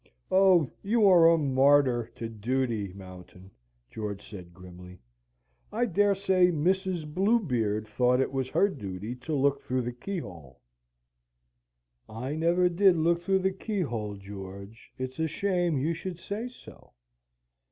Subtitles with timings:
[0.31, 3.51] "Oh, you are a martyr to duty, Mountain!"
[3.91, 4.97] George said grimly.
[5.71, 7.05] "I dare say Mrs.
[7.05, 10.59] Bluebeard thought it was her duty to look through the keyhole."
[12.09, 14.91] "I never did look through the keyhole, George.
[14.97, 16.93] It's a shame you should say so!